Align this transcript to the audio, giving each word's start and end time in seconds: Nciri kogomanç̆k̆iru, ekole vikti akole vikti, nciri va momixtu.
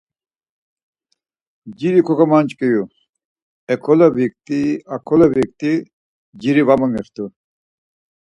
Nciri 1.67 1.99
kogomanç̆k̆iru, 2.07 2.83
ekole 3.73 4.07
vikti 4.15 4.59
akole 4.95 5.25
vikti, 5.33 5.71
nciri 6.33 6.61
va 6.67 6.75
momixtu. 6.79 7.25